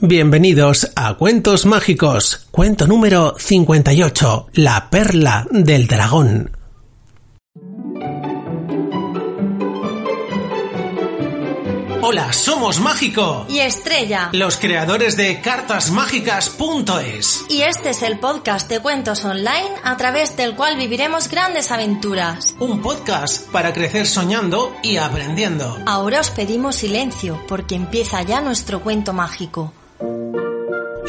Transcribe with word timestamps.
Bienvenidos 0.00 0.90
a 0.96 1.14
Cuentos 1.14 1.66
Mágicos, 1.66 2.48
cuento 2.50 2.88
número 2.88 3.36
58, 3.38 4.48
La 4.54 4.90
Perla 4.90 5.46
del 5.52 5.86
Dragón. 5.86 6.50
Hola, 12.02 12.32
somos 12.32 12.80
Mágico 12.80 13.46
y 13.48 13.60
Estrella, 13.60 14.30
los 14.32 14.56
creadores 14.56 15.16
de 15.16 15.40
cartasmágicas.es. 15.40 17.44
y 17.48 17.62
este 17.62 17.90
es 17.90 18.02
el 18.02 18.18
podcast 18.18 18.68
de 18.68 18.80
cuentos 18.80 19.24
online 19.24 19.70
a 19.84 19.96
través 19.96 20.36
del 20.36 20.56
cual 20.56 20.76
viviremos 20.76 21.28
grandes 21.28 21.70
aventuras. 21.70 22.56
Un 22.58 22.82
podcast 22.82 23.48
para 23.52 23.72
crecer 23.72 24.08
soñando 24.08 24.74
y 24.82 24.96
aprendiendo. 24.96 25.78
Ahora 25.86 26.18
os 26.18 26.30
pedimos 26.30 26.74
silencio 26.74 27.40
porque 27.46 27.76
empieza 27.76 28.20
ya 28.22 28.40
nuestro 28.40 28.82
cuento 28.82 29.12
mágico. 29.12 29.72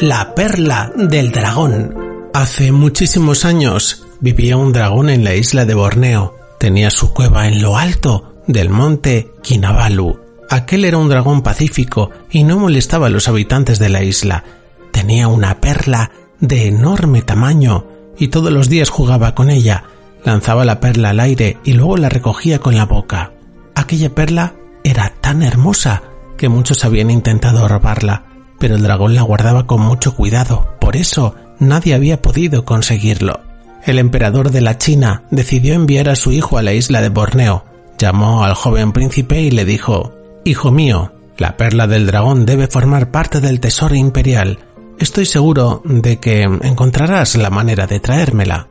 La 0.00 0.34
Perla 0.34 0.92
del 0.94 1.32
Dragón. 1.32 1.94
Hace 2.34 2.70
muchísimos 2.70 3.46
años 3.46 4.04
vivía 4.20 4.58
un 4.58 4.70
dragón 4.70 5.08
en 5.08 5.24
la 5.24 5.34
isla 5.34 5.64
de 5.64 5.72
Borneo. 5.72 6.36
Tenía 6.60 6.90
su 6.90 7.14
cueva 7.14 7.48
en 7.48 7.62
lo 7.62 7.78
alto 7.78 8.34
del 8.46 8.68
monte 8.68 9.32
Kinabalu. 9.42 10.20
Aquel 10.50 10.84
era 10.84 10.98
un 10.98 11.08
dragón 11.08 11.42
pacífico 11.42 12.10
y 12.30 12.44
no 12.44 12.58
molestaba 12.58 13.06
a 13.06 13.10
los 13.10 13.26
habitantes 13.26 13.78
de 13.78 13.88
la 13.88 14.02
isla. 14.02 14.44
Tenía 14.92 15.28
una 15.28 15.62
perla 15.62 16.10
de 16.40 16.68
enorme 16.68 17.22
tamaño 17.22 17.86
y 18.18 18.28
todos 18.28 18.52
los 18.52 18.68
días 18.68 18.90
jugaba 18.90 19.34
con 19.34 19.48
ella. 19.48 19.84
Lanzaba 20.24 20.66
la 20.66 20.78
perla 20.78 21.10
al 21.10 21.20
aire 21.20 21.56
y 21.64 21.72
luego 21.72 21.96
la 21.96 22.10
recogía 22.10 22.58
con 22.58 22.76
la 22.76 22.84
boca. 22.84 23.32
Aquella 23.74 24.14
perla 24.14 24.56
era 24.84 25.14
tan 25.22 25.42
hermosa 25.42 26.02
que 26.36 26.50
muchos 26.50 26.84
habían 26.84 27.10
intentado 27.10 27.66
robarla, 27.66 28.25
pero 28.58 28.76
el 28.76 28.82
dragón 28.82 29.14
la 29.14 29.22
guardaba 29.22 29.66
con 29.66 29.80
mucho 29.80 30.14
cuidado. 30.14 30.68
Por 30.80 30.96
eso 30.96 31.34
nadie 31.58 31.94
había 31.94 32.22
podido 32.22 32.64
conseguirlo. 32.64 33.40
El 33.84 33.98
emperador 33.98 34.50
de 34.50 34.60
la 34.60 34.78
China 34.78 35.22
decidió 35.30 35.74
enviar 35.74 36.08
a 36.08 36.16
su 36.16 36.32
hijo 36.32 36.58
a 36.58 36.62
la 36.62 36.72
isla 36.72 37.00
de 37.00 37.08
Borneo. 37.08 37.64
Llamó 37.98 38.44
al 38.44 38.54
joven 38.54 38.92
príncipe 38.92 39.40
y 39.40 39.50
le 39.50 39.64
dijo 39.64 40.12
Hijo 40.44 40.70
mío, 40.70 41.12
la 41.38 41.56
perla 41.56 41.86
del 41.86 42.06
dragón 42.06 42.46
debe 42.46 42.66
formar 42.66 43.10
parte 43.10 43.40
del 43.40 43.60
tesoro 43.60 43.94
imperial. 43.94 44.58
Estoy 44.98 45.26
seguro 45.26 45.82
de 45.84 46.18
que 46.18 46.42
encontrarás 46.42 47.36
la 47.36 47.50
manera 47.50 47.86
de 47.86 48.00
traérmela. 48.00 48.68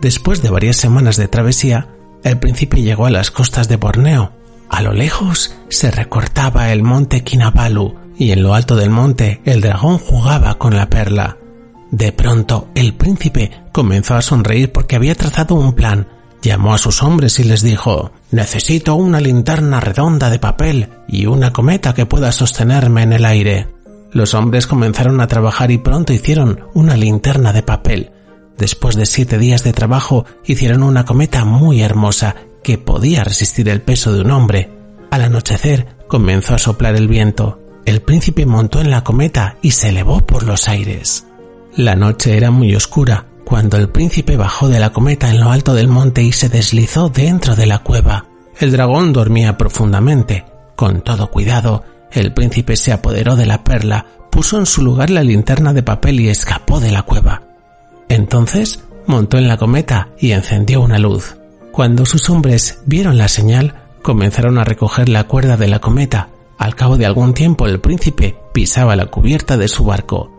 Después 0.00 0.42
de 0.42 0.50
varias 0.50 0.76
semanas 0.76 1.16
de 1.16 1.28
travesía, 1.28 1.88
el 2.24 2.38
príncipe 2.38 2.82
llegó 2.82 3.06
a 3.06 3.10
las 3.10 3.30
costas 3.30 3.68
de 3.68 3.76
Borneo. 3.76 4.32
A 4.68 4.82
lo 4.82 4.92
lejos 4.92 5.54
se 5.68 5.90
recortaba 5.90 6.72
el 6.72 6.82
monte 6.82 7.22
Kinabalu 7.22 7.94
y 8.18 8.32
en 8.32 8.42
lo 8.42 8.54
alto 8.54 8.76
del 8.76 8.90
monte 8.90 9.40
el 9.44 9.60
dragón 9.60 9.98
jugaba 9.98 10.54
con 10.56 10.76
la 10.76 10.88
perla. 10.88 11.36
De 11.90 12.12
pronto 12.12 12.68
el 12.74 12.94
príncipe 12.94 13.50
comenzó 13.72 14.14
a 14.14 14.22
sonreír 14.22 14.72
porque 14.72 14.96
había 14.96 15.14
trazado 15.14 15.54
un 15.54 15.74
plan. 15.74 16.08
Llamó 16.42 16.74
a 16.74 16.78
sus 16.78 17.02
hombres 17.02 17.38
y 17.38 17.44
les 17.44 17.62
dijo 17.62 18.12
Necesito 18.30 18.94
una 18.94 19.20
linterna 19.20 19.80
redonda 19.80 20.30
de 20.30 20.38
papel 20.38 20.90
y 21.08 21.26
una 21.26 21.52
cometa 21.52 21.94
que 21.94 22.06
pueda 22.06 22.32
sostenerme 22.32 23.02
en 23.02 23.12
el 23.12 23.24
aire. 23.24 23.68
Los 24.12 24.34
hombres 24.34 24.66
comenzaron 24.66 25.20
a 25.20 25.26
trabajar 25.26 25.70
y 25.70 25.78
pronto 25.78 26.12
hicieron 26.12 26.60
una 26.74 26.96
linterna 26.96 27.52
de 27.52 27.62
papel. 27.62 28.12
Después 28.56 28.96
de 28.96 29.06
siete 29.06 29.38
días 29.38 29.64
de 29.64 29.72
trabajo 29.72 30.24
hicieron 30.44 30.82
una 30.82 31.04
cometa 31.04 31.44
muy 31.44 31.82
hermosa 31.82 32.36
que 32.62 32.78
podía 32.78 33.22
resistir 33.24 33.68
el 33.68 33.82
peso 33.82 34.12
de 34.12 34.22
un 34.22 34.30
hombre. 34.30 34.70
Al 35.10 35.22
anochecer 35.22 35.86
comenzó 36.08 36.54
a 36.54 36.58
soplar 36.58 36.96
el 36.96 37.08
viento. 37.08 37.65
El 37.86 38.02
príncipe 38.02 38.46
montó 38.46 38.80
en 38.80 38.90
la 38.90 39.04
cometa 39.04 39.56
y 39.62 39.70
se 39.70 39.90
elevó 39.90 40.20
por 40.26 40.42
los 40.42 40.68
aires. 40.68 41.24
La 41.76 41.94
noche 41.94 42.36
era 42.36 42.50
muy 42.50 42.74
oscura 42.74 43.26
cuando 43.44 43.76
el 43.76 43.88
príncipe 43.88 44.36
bajó 44.36 44.68
de 44.68 44.80
la 44.80 44.90
cometa 44.90 45.30
en 45.30 45.38
lo 45.38 45.52
alto 45.52 45.72
del 45.72 45.86
monte 45.86 46.20
y 46.20 46.32
se 46.32 46.48
deslizó 46.48 47.10
dentro 47.10 47.54
de 47.54 47.66
la 47.66 47.78
cueva. 47.78 48.26
El 48.58 48.72
dragón 48.72 49.12
dormía 49.12 49.56
profundamente. 49.56 50.44
Con 50.74 51.02
todo 51.02 51.30
cuidado, 51.30 51.84
el 52.10 52.32
príncipe 52.34 52.76
se 52.76 52.92
apoderó 52.92 53.36
de 53.36 53.46
la 53.46 53.62
perla, 53.62 54.04
puso 54.32 54.58
en 54.58 54.66
su 54.66 54.82
lugar 54.82 55.10
la 55.10 55.22
linterna 55.22 55.72
de 55.72 55.84
papel 55.84 56.18
y 56.18 56.28
escapó 56.28 56.80
de 56.80 56.90
la 56.90 57.02
cueva. 57.02 57.42
Entonces 58.08 58.80
montó 59.06 59.38
en 59.38 59.46
la 59.46 59.58
cometa 59.58 60.08
y 60.18 60.32
encendió 60.32 60.80
una 60.80 60.98
luz. 60.98 61.36
Cuando 61.70 62.04
sus 62.04 62.28
hombres 62.30 62.80
vieron 62.84 63.16
la 63.16 63.28
señal, 63.28 63.74
comenzaron 64.02 64.58
a 64.58 64.64
recoger 64.64 65.08
la 65.08 65.24
cuerda 65.24 65.56
de 65.56 65.68
la 65.68 65.78
cometa. 65.78 66.30
Al 66.58 66.74
cabo 66.74 66.96
de 66.96 67.06
algún 67.06 67.34
tiempo 67.34 67.66
el 67.66 67.80
príncipe 67.80 68.36
pisaba 68.52 68.96
la 68.96 69.06
cubierta 69.06 69.56
de 69.56 69.68
su 69.68 69.84
barco. 69.84 70.32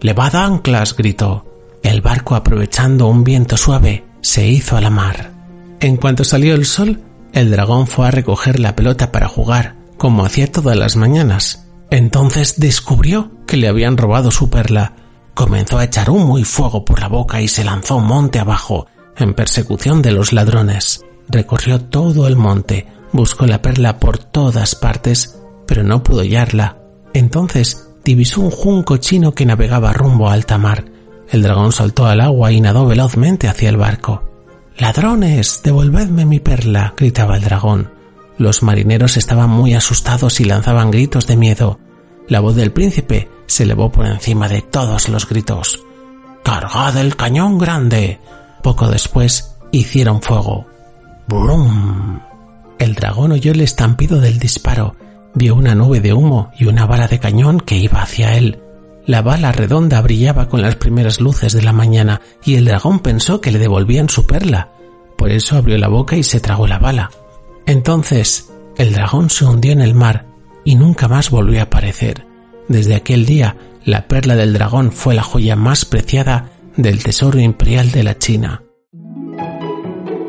Levad 0.00 0.34
anclas, 0.34 0.96
gritó. 0.96 1.46
El 1.82 2.00
barco, 2.00 2.34
aprovechando 2.34 3.08
un 3.08 3.24
viento 3.24 3.56
suave, 3.56 4.04
se 4.20 4.46
hizo 4.46 4.76
a 4.76 4.80
la 4.80 4.90
mar. 4.90 5.32
En 5.80 5.96
cuanto 5.96 6.24
salió 6.24 6.54
el 6.54 6.64
sol, 6.64 7.00
el 7.32 7.50
dragón 7.50 7.86
fue 7.86 8.06
a 8.06 8.10
recoger 8.10 8.60
la 8.60 8.76
pelota 8.76 9.10
para 9.10 9.28
jugar, 9.28 9.76
como 9.96 10.24
hacía 10.24 10.50
todas 10.50 10.76
las 10.76 10.96
mañanas. 10.96 11.66
Entonces 11.90 12.58
descubrió 12.58 13.32
que 13.46 13.56
le 13.56 13.68
habían 13.68 13.96
robado 13.96 14.30
su 14.30 14.48
perla. 14.48 14.94
Comenzó 15.34 15.78
a 15.78 15.84
echar 15.84 16.10
humo 16.10 16.38
y 16.38 16.44
fuego 16.44 16.84
por 16.84 17.00
la 17.00 17.08
boca 17.08 17.40
y 17.40 17.48
se 17.48 17.64
lanzó 17.64 18.00
monte 18.00 18.38
abajo, 18.38 18.86
en 19.16 19.34
persecución 19.34 20.02
de 20.02 20.12
los 20.12 20.32
ladrones. 20.32 21.04
Recorrió 21.28 21.80
todo 21.80 22.26
el 22.26 22.36
monte, 22.36 22.86
buscó 23.12 23.46
la 23.46 23.62
perla 23.62 23.98
por 23.98 24.18
todas 24.18 24.74
partes, 24.74 25.41
pero 25.66 25.82
no 25.82 26.02
pudo 26.02 26.20
hallarla. 26.20 26.78
Entonces 27.14 27.88
divisó 28.04 28.40
un 28.40 28.50
junco 28.50 28.96
chino 28.96 29.32
que 29.32 29.46
navegaba 29.46 29.92
rumbo 29.92 30.28
a 30.28 30.32
alta 30.32 30.58
mar. 30.58 30.84
El 31.28 31.42
dragón 31.42 31.72
saltó 31.72 32.06
al 32.06 32.20
agua 32.20 32.52
y 32.52 32.60
nadó 32.60 32.86
velozmente 32.86 33.48
hacia 33.48 33.68
el 33.68 33.76
barco. 33.76 34.22
Ladrones, 34.76 35.60
devolvedme 35.62 36.24
mi 36.24 36.40
perla, 36.40 36.94
gritaba 36.96 37.36
el 37.36 37.44
dragón. 37.44 37.90
Los 38.38 38.62
marineros 38.62 39.16
estaban 39.16 39.50
muy 39.50 39.74
asustados 39.74 40.40
y 40.40 40.44
lanzaban 40.44 40.90
gritos 40.90 41.26
de 41.26 41.36
miedo. 41.36 41.78
La 42.28 42.40
voz 42.40 42.56
del 42.56 42.72
príncipe 42.72 43.28
se 43.46 43.64
elevó 43.64 43.92
por 43.92 44.06
encima 44.06 44.48
de 44.48 44.62
todos 44.62 45.08
los 45.08 45.28
gritos. 45.28 45.80
¡Cargad 46.42 46.96
el 46.96 47.16
cañón 47.16 47.58
grande! 47.58 48.18
Poco 48.62 48.88
después 48.88 49.56
hicieron 49.70 50.22
fuego. 50.22 50.66
¡Brum! 51.28 52.20
El 52.78 52.94
dragón 52.94 53.32
oyó 53.32 53.52
el 53.52 53.60
estampido 53.60 54.20
del 54.20 54.38
disparo, 54.38 54.96
vio 55.34 55.54
una 55.54 55.74
nube 55.74 56.00
de 56.00 56.12
humo 56.12 56.50
y 56.58 56.66
una 56.66 56.86
bala 56.86 57.08
de 57.08 57.18
cañón 57.18 57.60
que 57.60 57.76
iba 57.76 58.02
hacia 58.02 58.36
él. 58.36 58.60
La 59.06 59.22
bala 59.22 59.50
redonda 59.52 60.00
brillaba 60.00 60.48
con 60.48 60.62
las 60.62 60.76
primeras 60.76 61.20
luces 61.20 61.52
de 61.52 61.62
la 61.62 61.72
mañana 61.72 62.20
y 62.44 62.54
el 62.54 62.66
dragón 62.66 63.00
pensó 63.00 63.40
que 63.40 63.50
le 63.50 63.58
devolvían 63.58 64.08
su 64.08 64.26
perla. 64.26 64.70
Por 65.16 65.30
eso 65.30 65.56
abrió 65.56 65.76
la 65.78 65.88
boca 65.88 66.16
y 66.16 66.22
se 66.22 66.40
tragó 66.40 66.66
la 66.66 66.78
bala. 66.78 67.10
Entonces 67.66 68.50
el 68.76 68.92
dragón 68.92 69.30
se 69.30 69.44
hundió 69.44 69.72
en 69.72 69.80
el 69.80 69.94
mar 69.94 70.26
y 70.64 70.76
nunca 70.76 71.08
más 71.08 71.30
volvió 71.30 71.60
a 71.60 71.64
aparecer. 71.64 72.26
Desde 72.68 72.94
aquel 72.94 73.26
día, 73.26 73.56
la 73.84 74.06
perla 74.06 74.36
del 74.36 74.52
dragón 74.52 74.92
fue 74.92 75.14
la 75.14 75.22
joya 75.22 75.56
más 75.56 75.84
preciada 75.84 76.50
del 76.76 77.02
tesoro 77.02 77.40
imperial 77.40 77.90
de 77.90 78.02
la 78.04 78.18
China. 78.18 78.62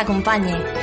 acompañe. 0.00 0.79